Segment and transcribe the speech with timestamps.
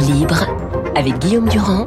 [0.00, 0.46] Libre
[0.94, 1.86] avec Guillaume Durand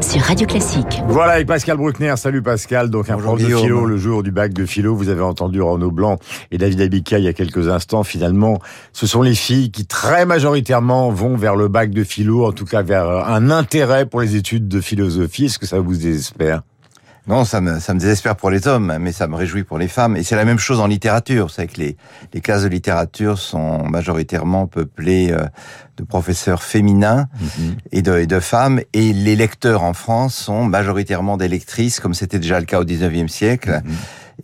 [0.00, 1.02] sur Radio Classique.
[1.08, 2.14] Voilà, avec Pascal Bruckner.
[2.16, 2.88] Salut Pascal.
[2.88, 3.62] Donc, un Bonjour, prof de Guillaume.
[3.62, 4.94] philo, le jour du bac de philo.
[4.94, 6.16] Vous avez entendu Renaud Blanc
[6.50, 8.02] et David Abika il y a quelques instants.
[8.02, 8.60] Finalement,
[8.94, 12.64] ce sont les filles qui très majoritairement vont vers le bac de philo, en tout
[12.64, 15.44] cas vers un intérêt pour les études de philosophie.
[15.44, 16.62] Est-ce que ça vous désespère
[17.26, 19.88] Non, ça me, ça me désespère pour les hommes, mais ça me réjouit pour les
[19.88, 20.16] femmes.
[20.16, 21.46] Et c'est la même chose en littérature.
[21.46, 21.96] Vous savez que les,
[22.32, 25.44] les classes de littérature sont majoritairement peuplées euh,
[25.96, 27.28] de professeurs féminins
[27.92, 28.80] et, de, et de femmes.
[28.94, 32.84] Et les lecteurs en France sont majoritairement des lectrices, comme c'était déjà le cas au
[32.84, 33.82] 19e siècle.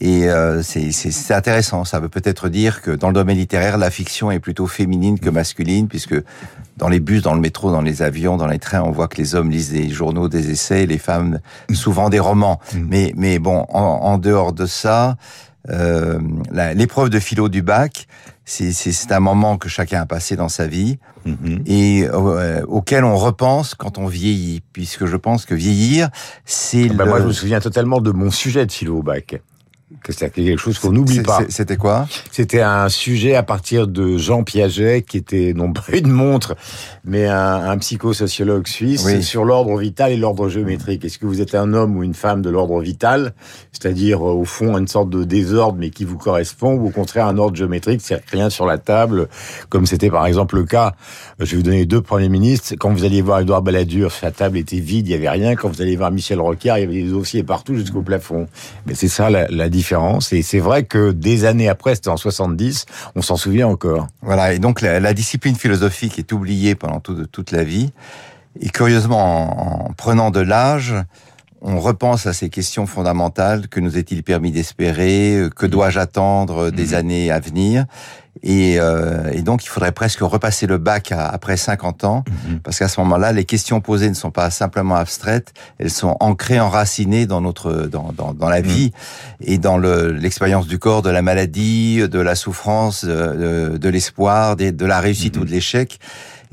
[0.01, 1.85] Et euh, c'est- intéressant.
[1.85, 5.31] Ça veut peut-être dire que dans le domaine littéraire, la fiction est plutôt féminine que
[5.31, 6.15] masculine, puisque
[6.77, 9.17] dans les bus, dans le métro, dans les avions, dans les trains, on voit que
[9.17, 11.41] les hommes lisent des journaux, des essais, les femmes
[11.73, 12.61] souvent des romans.
[12.75, 15.17] Mais, mais bon, en, en dehors de ça,
[15.71, 16.19] euh,
[16.75, 18.07] l'épreuve de philo du bac,
[18.45, 20.99] c'est- un moment que chacun a passé dans sa vie
[21.67, 26.09] et euh, auquel on repense quand on vieillit, puisque je pense que vieillir,
[26.45, 27.10] c'est Ben, le...
[27.10, 29.41] Moi, je me souviens totalement de mon sujet de philo au bac.
[30.09, 31.38] C'était quelque chose qu'on n'oublie C'est- pas.
[31.42, 32.09] c'est- C'était quoi?
[32.32, 36.56] C'était un sujet à partir de Jean Piaget, qui était non pas une montre,
[37.04, 39.23] mais un, un psychosociologue suisse, Oui.
[39.23, 41.04] sur l'ordre vital et l'ordre géométrique.
[41.04, 43.32] Est-ce que vous êtes un homme ou une femme de l'ordre vital,
[43.70, 47.26] c'est-à-dire euh, au fond une sorte de désordre mais qui vous correspond, ou au contraire
[47.29, 49.29] un ordre géométrique, c'est-à-dire rien sur la table,
[49.68, 50.95] comme c'était par exemple le cas,
[51.38, 54.59] je vais vous donner deux premiers ministres, quand vous alliez voir Édouard Balladur, sa table
[54.59, 57.02] était vide, il y avait rien, quand vous allez voir Michel Rocard, il y avait
[57.04, 58.48] des dossiers partout jusqu'au plafond.
[58.87, 62.16] Mais c'est ça la, la différence, et c'est vrai que des années après, c'était en
[62.16, 64.06] 70, on s'en souvient encore.
[64.22, 67.93] Voilà, et donc la, la discipline philosophique est oubliée pendant tout- toute la vie.
[68.60, 70.94] Et curieusement, en, en prenant de l'âge,
[71.60, 73.69] on repense à ces questions fondamentales.
[73.69, 75.49] Que nous est-il permis d'espérer?
[75.56, 77.84] Que dois-je attendre des années à venir?
[78.42, 82.25] Et, euh, et donc, il faudrait presque repasser le bac à- après 50 ans,
[82.62, 86.60] parce qu'à ce moment-là, les questions posées ne sont pas simplement abstraites, elles sont ancrées,
[86.60, 88.92] enracinées dans notre, dans, dans, dans la vie
[89.41, 93.88] et dans le- l'expérience du corps, de la maladie, de la souffrance, de, de- de
[93.88, 95.98] l'espoir, de la réussite ou de l'échec.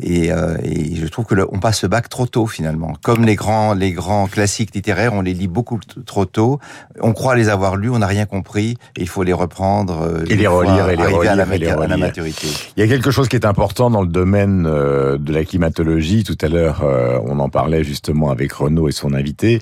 [0.02, 2.94] Et, euh, et je trouve que le- on passe le bac trop tôt finalement.
[3.04, 6.60] Comme les grands, les grands classiques littéraires, on les lit beaucoup trop tôt.
[7.00, 10.26] On croit les avoir lus, on n'a rien compris, et il faut les reprendre euh,
[10.30, 11.98] Et les relire, et les arrivé à la, relire, et les à la relire.
[11.98, 12.48] maturité.
[12.76, 16.24] Il y a quelque chose qui est important dans le domaine euh, de la climatologie.
[16.24, 16.84] Tout à l'heure,
[17.26, 19.62] on en parlait justement avec Renaud et son invité.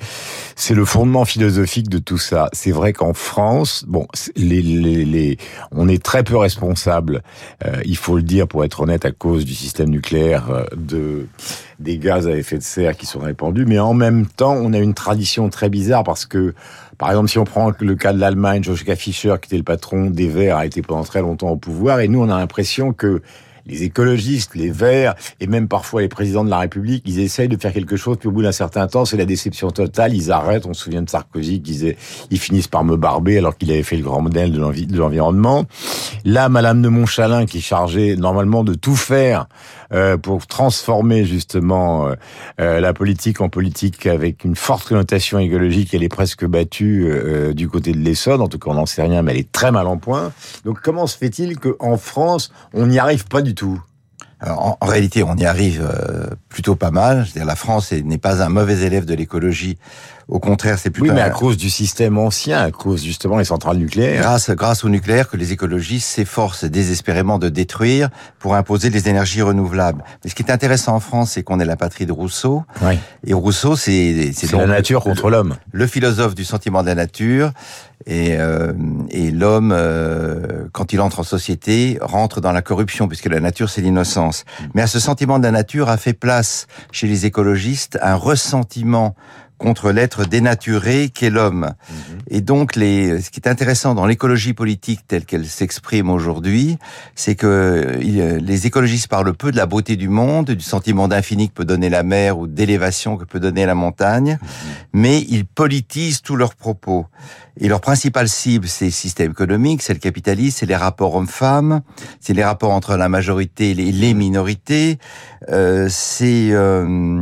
[0.55, 2.49] C'est le fondement philosophique de tout ça.
[2.53, 5.37] C'est vrai qu'en France, bon, c'est- les, les, les-
[5.71, 7.21] on est très peu responsable.
[7.85, 11.27] il faut le dire pour être honnête à cause du système nucléaire euh, de
[11.79, 13.65] des gaz à effet de serre qui sont répandus.
[13.65, 16.53] Mais en même temps, on a une tradition très bizarre parce que
[16.97, 20.11] par exemple, si on prend le cas de l'Allemagne, Joschka Fischer, qui était le patron
[20.11, 23.23] des Verts, a été pendant très longtemps au pouvoir, et nous, on a l'impression que
[23.65, 27.57] les écologistes, les Verts, et même parfois les présidents de la République, ils essayent de
[27.57, 30.65] faire quelque chose, puis au bout d'un certain temps, c'est la déception totale, ils arrêtent,
[30.65, 31.97] on se souvient de Sarkozy qui disait,
[32.29, 34.97] ils finissent par me barber alors qu'il avait fait le grand modèle de l'envi- de
[34.97, 35.65] l'environnement.
[36.25, 39.47] Là, Madame de Montchalin, qui est chargée normalement de tout faire
[39.93, 42.13] euh, pour transformer justement euh,
[42.59, 47.09] euh, la politique en politique avec une forte connotation écologique, elle est presque battue
[47.53, 49.71] du côté de l'Essonne, en tout cas on n'en sait rien, mais elle est très
[49.71, 50.31] mal en point.
[50.65, 53.81] Donc comment se fait-il qu'en France, on n'y arrive pas du tout
[54.39, 57.25] Alors, en, en réalité, on y arrive euh, plutôt pas mal.
[57.25, 59.77] C'est-à-dire, la France est- n'est pas un mauvais élève de l'écologie.
[60.27, 63.37] Au contraire, c'est plutôt Oui, mais un- à cause du système ancien, à cause justement
[63.37, 64.21] des centrales nucléaires.
[64.21, 68.09] grâce, grâce au nucléaire que les écologistes s'efforcent désespérément de détruire
[68.39, 70.03] pour imposer les énergies renouvelables.
[70.23, 72.63] Mais ce qui est intéressant en France, c'est qu'on est la patrie de Rousseau.
[72.81, 72.97] Oui.
[73.27, 75.55] Et Rousseau, c'est C'est la nature contre l'homme.
[75.71, 77.51] le philosophe du sentiment de la nature.
[78.05, 78.73] Et, euh,
[79.09, 83.69] et l'homme, euh, quand il entre en société, rentre dans la corruption, puisque la nature,
[83.69, 84.45] c'est l'innocence.
[84.73, 89.15] Mais à ce sentiment de la nature a fait place chez les écologistes un ressentiment
[89.61, 91.73] contre l'être dénaturé qu'est l'homme.
[92.29, 96.77] Et donc, les, ce qui est intéressant dans l'écologie politique telle qu'elle s'exprime aujourd'hui,
[97.15, 101.49] c'est que il- les écologistes parlent peu de la beauté du monde, du sentiment d'infini
[101.49, 104.39] que peut donner la mer ou d'élévation que peut donner la montagne,
[104.93, 107.05] mais ils politisent tous leurs propos.
[107.59, 111.81] Et leur principale cible, c'est le système économique, c'est le capitalisme, c'est les rapports hommes-femmes,
[112.19, 114.97] c'est les rapports entre la majorité et les, les minorités,
[115.49, 117.21] euh, c'est euh,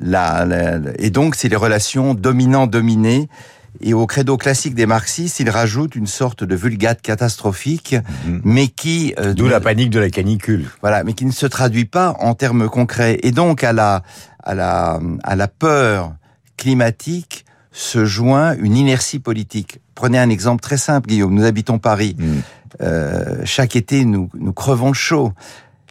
[0.00, 3.28] la, la- la- et donc c'est les relations dominant-dominé.
[3.82, 7.94] Et au credo classique des marxistes, ils rajoutent une sorte de vulgate catastrophique,
[8.42, 10.64] mais qui euh, D'où la panique de la canicule.
[10.80, 13.18] voilà, mais qui ne se traduit pas en termes concrets.
[13.22, 14.02] Et donc à la
[14.42, 16.14] à la à la peur
[16.56, 19.80] climatique se joint une inertie politique.
[19.94, 21.34] Prenez un exemple très simple, Guillaume.
[21.34, 22.16] Nous habitons Paris.
[22.18, 22.24] Mm.
[22.80, 25.32] Euh, chaque été, nous nous crevons chaud.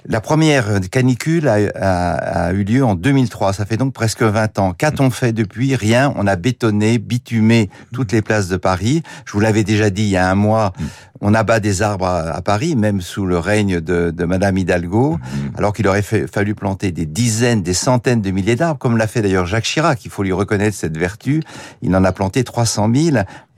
[0.08, 4.74] La première canicule a, eu lieu en 2003, ça fait donc presque 20 ans.
[4.74, 5.76] Qu'a-t-on fait depuis?
[5.76, 9.02] Rien, on a bétonné, bitumé toutes les places de Paris.
[9.26, 10.74] Je vous l'avais déjà dit il y a un mois,
[11.22, 15.18] on abat des arbres à, Paris, même sous le règne de, Madame Hidalgo,
[15.58, 19.24] alors qu'il aurait fallu planter des dizaines, des centaines de milliers d'arbres, comme l'a fait
[19.24, 20.06] d'ailleurs Jacques Chirac.
[20.06, 21.42] Il faut lui reconnaître cette vertu.
[21.82, 23.18] Il en a planté 300 000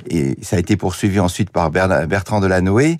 [0.09, 2.97] et ça a été poursuivi ensuite par Bertrand Delanoë.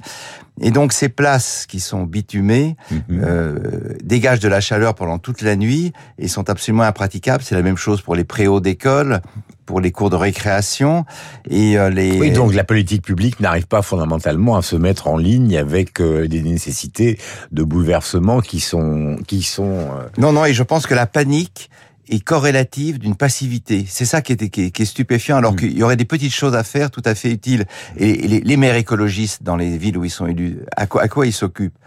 [0.60, 3.02] Et donc ces places qui sont bitumées mhm.
[3.12, 3.60] euh,
[4.04, 7.44] dégagent de la chaleur pendant toute la nuit et sont absolument impraticables.
[7.44, 9.22] C'est la même chose pour les préaux d'école,
[9.68, 11.06] pour les cours de récréation
[11.48, 12.18] et euh, les.
[12.18, 16.28] Oui, donc la politique publique n'arrive pas fondamentalement à se mettre en ligne avec euh,
[16.28, 17.20] des nécessités
[17.52, 19.70] de bouleversement qui sont qui sont.
[19.70, 21.70] Euh, non, non, et je pense que la panique
[22.10, 23.86] est corrélative d'une passivité.
[23.88, 25.58] C'est ça qui est, qui, est, stupéfiant, alors mm.
[25.58, 27.66] qu'il y aurait des petites choses à faire tout à fait utiles.
[27.98, 31.08] Et les, les maires écologistes dans les villes où ils sont élus, à quoi, à
[31.08, 31.78] quoi ils s'occupent?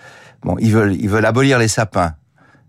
[0.43, 2.14] Bon, ils veulent, ils veulent abolir les sapins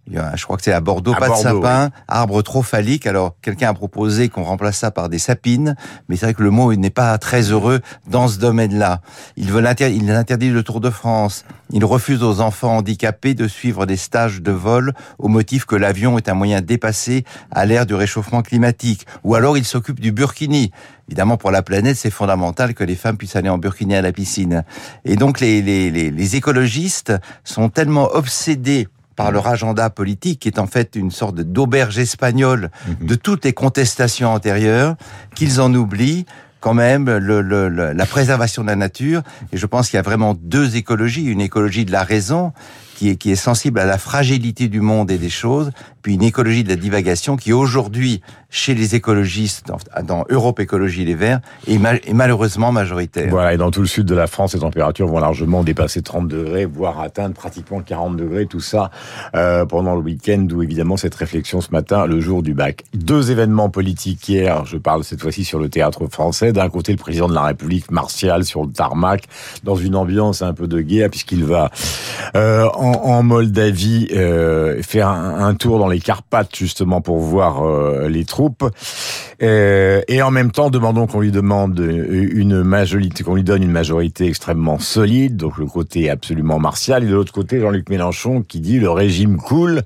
[0.08, 3.06] je crois que c'est à Bordeaux, pas de sapin, arbre trop phallique.
[3.06, 5.76] Alors, quelqu'un a proposé qu'on remplace ça par des sapines,
[6.10, 9.02] mais c'est vrai que le mot n'est pas très heureux dans ce domaine-là.
[9.38, 11.46] Il veut il interdit le Tour de France.
[11.70, 16.18] Il refuse aux enfants handicapés de suivre des stages de vol au motif que l'avion
[16.18, 19.06] est un moyen dépassé à l'ère du réchauffement climatique.
[19.24, 20.72] Ou alors, il s'occupe du burkini.
[21.08, 24.12] Évidemment, pour la planète, c'est fondamental que les femmes puissent aller en burkini à la
[24.12, 24.64] piscine.
[25.06, 27.14] Et donc, les, les, les, les écologistes
[27.44, 28.88] sont tellement obsédés
[29.22, 33.06] par leur agenda politique, qui est en fait une sorte d'auberge espagnole mhm.
[33.06, 34.96] de toutes les contestations antérieures,
[35.36, 36.26] qu'ils en oublient
[36.60, 39.22] quand même le, le, la préservation de la nature.
[39.54, 41.26] Et je pense qu'il y a vraiment deux écologies.
[41.26, 42.52] Une écologie de la raison,
[42.96, 45.70] qui est, qui est sensible à la fragilité du monde et des choses,
[46.02, 49.72] puis une écologie de la divagation qui aujourd'hui, chez les écologistes,
[50.04, 51.80] dans, Europe Écologie Les Verts, est,
[52.14, 53.30] malheureusement majoritaire.
[53.30, 56.28] Voilà, et dans tout le sud de la France, les températures vont largement dépasser 30
[56.28, 58.92] degrés, voire atteindre pratiquement 40 degrés, tout ça
[59.36, 62.84] euh, pendant le week-end, d'où évidemment cette réflexion ce matin, le jour du bac.
[62.94, 66.52] Deux événements politiques hier, je parle cette fois-ci sur le théâtre français.
[66.52, 69.24] D'un côté, le président de la République, Martial, sur le tarmac,
[69.64, 71.72] dans une ambiance un peu de guerre, puisqu'il va
[72.36, 78.26] euh, en Moldavie, euh, faire un, tour dans les Carpates justement pour voir euh, les
[78.26, 78.66] troupes.
[79.42, 83.72] Euh, et en même temps, demandons qu'on lui demande une majorité, qu'on lui donne une
[83.72, 88.60] majorité extrêmement solide, donc le côté absolument martial, et de l'autre côté, Jean-Luc Mélenchon qui
[88.60, 89.82] dit le régime cool.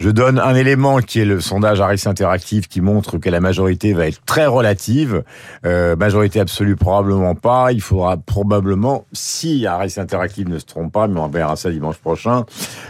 [0.00, 3.92] Je donne un élément qui est le sondage Harris Interactive qui montre que la majorité
[3.92, 5.24] va être très relative.
[5.66, 7.70] Euh, majorité absolue probablement pas.
[7.72, 11.98] Il faudra probablement, si Harris Interactive ne se trompe pas, mais on verra ça dimanche
[11.98, 12.46] prochain,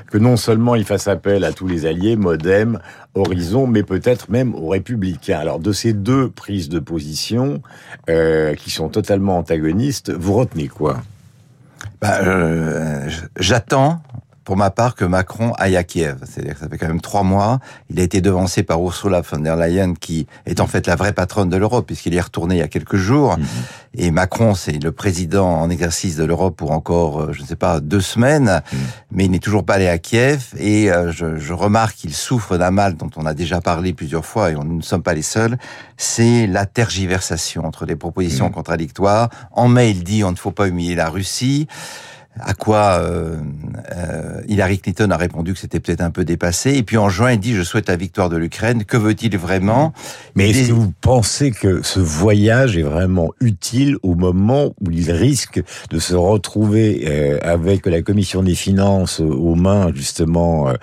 [0.09, 2.79] que non seulement il fasse appel à tous les alliés, Modem,
[3.17, 5.41] Horizon, mais peut-être même aux Républicains.
[5.41, 7.61] Alors de ces deux prises de position
[8.09, 10.99] euh, qui sont totalement antagonistes, vous retenez quoi?
[12.01, 14.01] Bah, euh, J'attends
[14.51, 16.17] pour ma part, que Macron aille à Kiev.
[16.25, 17.61] C'est-à-dire que ça fait quand même trois mois.
[17.89, 21.13] Il a été devancé par Ursula von der Leyen, qui est en fait la vraie
[21.13, 23.39] patronne de l'Europe, puisqu'il est retourné il y a quelques jours.
[23.39, 23.47] Mhm.
[23.95, 27.55] Et Macron, c'est le président en exercice de l'Europe pour encore, euh, je ne sais
[27.55, 28.61] pas, deux semaines.
[28.73, 28.79] Mhm.
[29.13, 30.49] Mais il n'est toujours pas allé à Kiev.
[30.59, 34.27] Et euh, je, je remarque qu'il souffre d'un mal dont on a déjà parlé plusieurs
[34.27, 35.59] fois, et nous ne sommes pas les seuls.
[35.97, 38.53] C'est la tergiversation entre les propositions mhm.
[38.53, 39.31] contradictoires.
[39.53, 41.69] En mai, il dit on ne faut pas humilier la Russie
[42.39, 43.37] à quoi euh,
[43.93, 46.75] euh, Hillary Clinton a répondu que c'était peut-être un peu dépassé.
[46.75, 48.85] Et puis en juin, il dit je souhaite la victoire de l'Ukraine.
[48.85, 49.93] Que veut-il vraiment
[50.35, 55.11] Mais est-ce que vous pensez que ce voyage est vraiment utile au moment où il
[55.11, 60.75] risque de se retrouver euh, avec la commission des finances aux mains justement euh,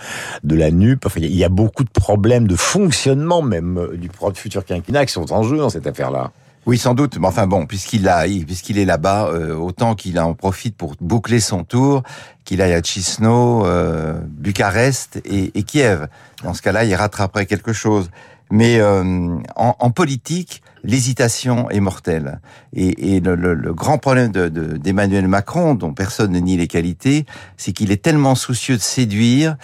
[0.43, 4.09] de la NUP enfin, Il y a beaucoup de problèmes de fonctionnement même euh, du
[4.35, 6.31] futur quinquennat qui sont en jeu dans cette affaire-là.
[6.67, 7.17] Oui, sans doute.
[7.17, 11.39] Mais enfin bon, puisqu'il a, puisqu'il est là-bas, euh, autant qu'il en profite pour boucler
[11.39, 12.03] son tour,
[12.43, 16.07] qu'il aille à Chisno, euh, Bucarest et, Kiev.
[16.43, 18.09] Dans ce cas-là, il rattraperait quelque chose.
[18.51, 22.41] Mais euh, en, politique, l'hésitation est mortelle.
[22.73, 27.93] Et, le, grand problème d'Emmanuel de, Macron, dont personne ne nie les qualités, c'est qu'il
[27.93, 29.55] est tellement soucieux de séduire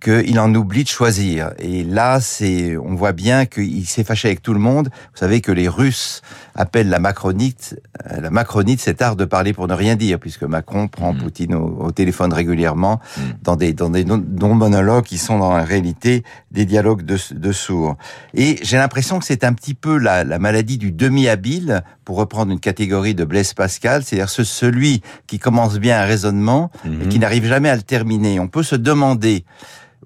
[0.00, 1.52] qu'il en oublie de choisir.
[1.58, 4.88] Et là, c'est, on voit bien qu'il s'est fâché avec tout le monde.
[5.12, 6.22] Vous savez que les Russes
[6.54, 10.44] appellent la macronite, euh, la macronite, cet art de parler pour ne rien dire, puisque
[10.44, 11.18] Macron prend mm.
[11.18, 13.20] Poutine au, téléphone régulièrement mm.
[13.42, 17.52] dans des dans des non monologues qui sont dans la réalité des dialogues de, de
[17.52, 17.96] sourds.
[18.34, 22.50] Et j'ai l'impression que c'est un petit peu la, la maladie du demi-habile, pour reprendre
[22.50, 27.08] une catégorie de Blaise Pascal, c'est-à-dire celui qui commence bien un raisonnement et mm-hmm.
[27.08, 28.40] qui n'arrive jamais à le terminer.
[28.40, 29.44] On peut se demander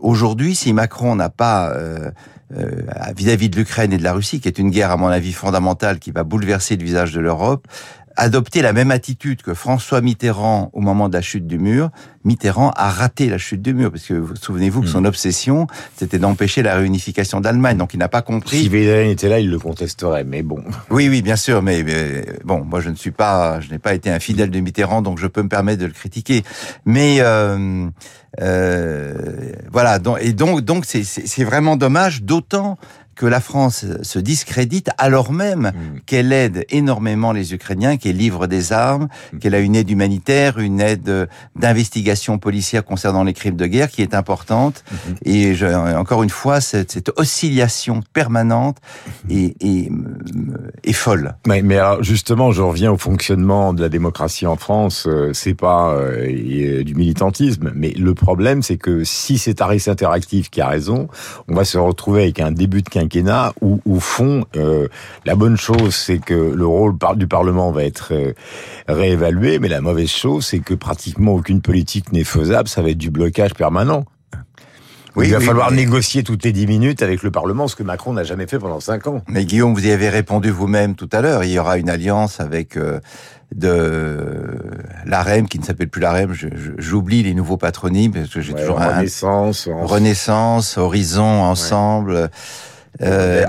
[0.00, 2.10] Aujourd'hui, si Macron n'a pas, euh,
[2.56, 2.70] euh,
[3.16, 6.00] vis-à-vis de l'Ukraine et de la Russie, qui est une guerre à mon avis fondamentale
[6.00, 7.68] qui va bouleverser le visage de l'Europe,
[8.16, 11.90] adopté la même attitude que François Mitterrand au moment de la chute du mur,
[12.24, 15.06] Mitterrand a raté la chute du mur, parce que vous souvenez-vous que son hmm.
[15.06, 15.66] obsession,
[15.96, 17.76] c'était d'empêcher la réunification d'Allemagne.
[17.76, 18.58] Donc il n'a pas compris.
[18.58, 20.62] Si Védrine était là, il le contesterait, mais bon.
[20.90, 21.84] Oui, oui, bien sûr, mais,
[22.44, 25.18] bon, moi je ne suis pas, je n'ai pas été un fidèle de Mitterrand, donc
[25.18, 26.42] je peux me permettre de le critiquer.
[26.84, 27.88] Mais euh,
[28.40, 32.78] euh, voilà, donc, et donc, donc c'est vraiment dommage, d'autant
[33.14, 36.00] que la France se discrédite alors même hmm.
[36.06, 39.38] qu'elle aide énormément les Ukrainiens, qu'elle livre des armes, hmm.
[39.38, 44.02] qu'elle a une aide humanitaire, une aide d'investigation policière concernant les crimes de guerre qui
[44.02, 44.84] est importante.
[44.90, 45.14] Hmm.
[45.24, 48.78] Et je, encore une fois, cette, cette oscillation permanente
[49.30, 49.90] est, est,
[50.84, 51.34] est folle.
[51.46, 55.06] Mais, mais alors justement, je reviens au fonctionnement de la démocratie en France.
[55.06, 60.50] Euh, c'est pas euh, du militantisme, mais le problème, c'est que si c'est Aris Interactive
[60.50, 61.08] qui a raison,
[61.48, 64.88] on va se retrouver avec un début de quinquennat où, au fond, euh,
[65.24, 68.32] la bonne chose, c'est que le rôle du Parlement va être euh,
[68.88, 72.98] réévalué, mais la mauvaise chose, c'est que pratiquement aucune politique n'est faisable, ça va être
[72.98, 74.04] du blocage permanent.
[75.14, 78.14] Oui, il va falloir négocier toutes les dix minutes avec le Parlement, ce que Macron
[78.14, 79.20] n'a jamais fait pendant cinq ans.
[79.28, 81.44] Mais Guillaume, vous y avez répondu vous-même tout à l'heure.
[81.44, 82.98] Il y aura une alliance avec euh,
[83.54, 84.58] de
[85.04, 86.32] l'AREM, qui ne s'appelle plus l'AREM.
[86.78, 89.84] J'oublie les nouveaux patronymes parce que j'ai toujours Renaissance, un...
[89.84, 92.30] Renaissance, Horizon, ensemble.
[93.00, 93.44] Euh,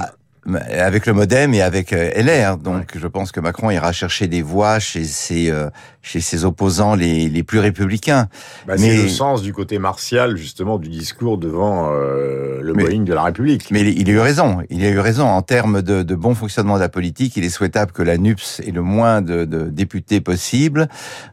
[0.45, 2.57] avec le modem et avec euh, LR.
[2.57, 5.69] Donc je pense que Macron ira chercher des voix chez ses euh,
[6.01, 8.27] chez ses opposants les, les plus républicains.
[8.67, 13.13] Bah, mais c'est le sens du côté martial justement du discours devant le Boeing de
[13.13, 13.71] la République.
[13.71, 14.59] Mais il a eu raison.
[14.69, 17.37] Il a eu raison en termes de, de bon fonctionnement de la politique.
[17.37, 20.89] Il est souhaitable que la NUPS ait le moins de, de députés possible,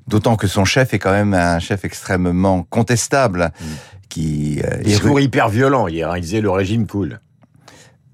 [0.07, 3.51] d'autant que son chef est quand même un chef extrêmement contestable.
[3.61, 3.65] Mm.
[4.09, 6.11] Qui, discours hyper violent hier.
[6.11, 6.19] Hein.
[6.19, 7.21] Il disait le régime cool.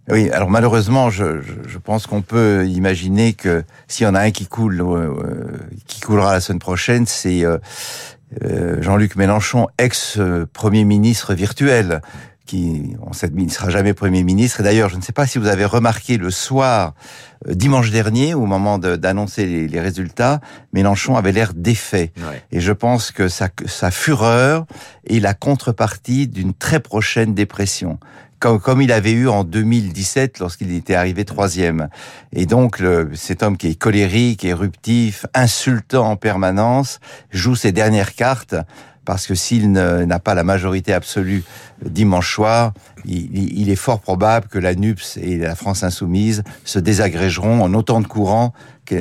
[0.08, 4.30] Oui, alors malheureusement, je, je, pense qu'on peut imaginer que s'il y en a un
[4.30, 5.58] qui coule, euh,
[5.88, 7.58] qui coulera la semaine prochaine, c'est euh,
[8.44, 12.02] euh, Jean-Luc Mélenchon, ex-premier ministre virtuel,
[12.46, 14.60] qui on ne sera jamais premier ministre.
[14.60, 16.94] Et d'ailleurs, je ne sais pas si vous avez remarqué le soir,
[17.48, 20.40] dimanche dernier, au moment d'annoncer les, résultats,
[20.72, 22.12] Mélenchon avait l'air défait.
[22.52, 24.66] Et je pense que sa, sa fureur
[25.08, 27.98] est la contrepartie d'une très prochaine dépression
[28.38, 31.88] comme, comme, il avait eu en 2017 lorsqu'il était arrivé troisième.
[32.32, 37.00] Et donc, le, cet homme qui est colérique, éruptif, insultant en permanence,
[37.30, 38.54] joue ses dernières cartes
[39.06, 41.44] parce que s'il n'a pas la majorité absolue
[41.82, 42.72] dimanche soir,
[43.04, 47.72] il, il, est fort probable que la NUPS et la France insoumise se désagrégeront en
[47.72, 48.52] autant de courants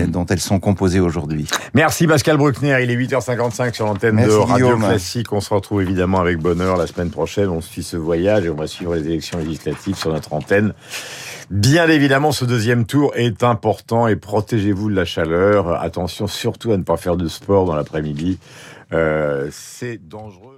[0.07, 1.47] dont elles sont composées aujourd'hui.
[1.73, 5.31] Merci Pascal Bruckner, il est 8h55 sur l'antenne de Radio Classique.
[5.31, 7.49] On se retrouve évidemment avec bonheur la semaine prochaine.
[7.49, 10.73] On suit ce voyage et on va suivre les élections législatives sur notre antenne.
[11.51, 15.79] Bien évidemment, ce deuxième tour est important et protégez-vous de la chaleur.
[15.79, 18.39] Attention surtout à ne pas faire de sport dans l'après-midi.
[18.93, 20.54] Euh, c'est dangereux.